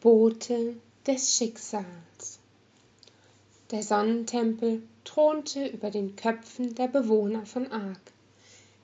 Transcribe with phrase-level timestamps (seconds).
[0.00, 2.38] Bote des Schicksals.
[3.70, 8.12] Der Sonnentempel thronte über den Köpfen der Bewohner von Ark.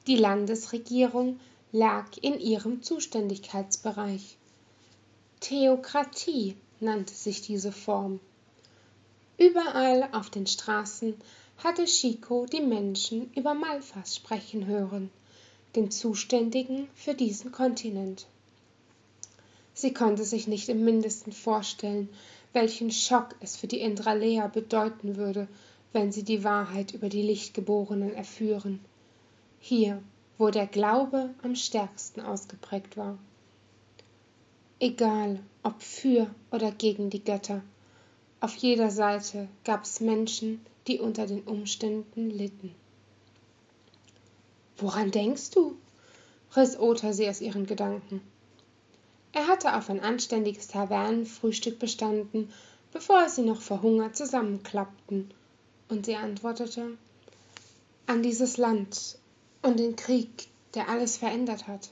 [0.07, 1.39] Die Landesregierung
[1.71, 4.39] lag in ihrem Zuständigkeitsbereich.
[5.41, 8.19] Theokratie nannte sich diese Form.
[9.37, 11.15] Überall auf den Straßen
[11.59, 15.11] hatte Chico die Menschen über Malfas sprechen hören,
[15.77, 18.27] den Zuständigen für diesen Kontinent.
[19.75, 22.09] Sie konnte sich nicht im mindesten vorstellen,
[22.53, 25.49] welchen Schock es für die Indralea bedeuten würde,
[25.93, 28.81] wenn sie die Wahrheit über die Lichtgeborenen erführen.
[29.59, 30.03] Hier,
[30.39, 33.19] wo der Glaube am stärksten ausgeprägt war.
[34.81, 37.63] Egal, ob für oder gegen die Götter,
[38.41, 42.75] auf jeder Seite gab es Menschen, die unter den Umständen litten.
[44.77, 45.77] Woran denkst du?
[46.57, 48.21] riss Ota sie aus ihren Gedanken.
[49.33, 52.53] Er hatte auf ein anständiges Tavernenfrühstück bestanden,
[52.93, 55.31] bevor sie noch vor Hunger zusammenklappten,
[55.89, 56.99] und sie antwortete
[58.07, 59.17] an dieses Land
[59.63, 61.91] und den Krieg, der alles verändert hat.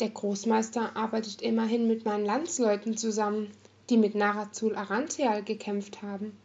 [0.00, 3.50] Der Großmeister arbeitet immerhin mit meinen Landsleuten zusammen,
[3.90, 6.36] die mit Narazul Arantheal gekämpft haben.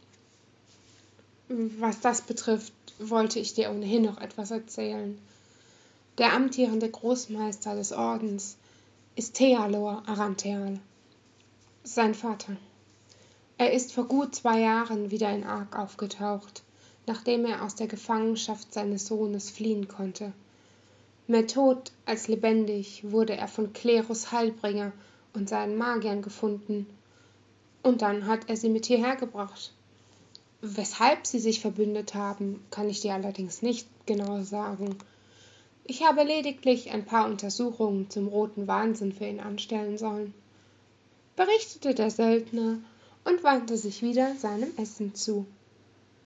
[1.48, 5.18] Was das betrifft, wollte ich dir ohnehin noch etwas erzählen.
[6.18, 8.58] Der amtierende Großmeister des Ordens
[9.18, 10.80] ist Thealor Arantheal,
[11.84, 12.56] sein Vater.
[13.58, 16.62] Er ist vor gut zwei Jahren wieder in Ark aufgetaucht,
[17.08, 20.34] nachdem er aus der Gefangenschaft seines Sohnes fliehen konnte.
[21.26, 24.92] Mehr tot als lebendig wurde er von Klerus Heilbringer
[25.34, 26.86] und seinen Magiern gefunden,
[27.82, 29.74] und dann hat er sie mit hierher gebracht.
[30.62, 34.96] Weshalb sie sich verbündet haben, kann ich dir allerdings nicht genau sagen.
[35.90, 40.34] Ich habe lediglich ein paar Untersuchungen zum roten Wahnsinn für ihn anstellen sollen,
[41.38, 42.80] berichtete der Söldner
[43.24, 45.46] und wandte sich wieder seinem Essen zu.